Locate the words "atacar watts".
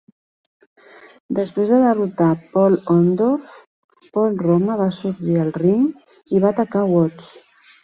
6.57-7.33